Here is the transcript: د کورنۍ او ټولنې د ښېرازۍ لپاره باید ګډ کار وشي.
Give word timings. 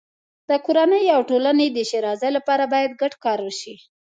د 0.49 0.51
کورنۍ 0.65 1.05
او 1.15 1.21
ټولنې 1.29 1.67
د 1.71 1.79
ښېرازۍ 1.89 2.29
لپاره 2.37 2.63
باید 2.73 2.97
ګډ 3.01 3.13
کار 3.25 3.39
وشي. 3.43 3.75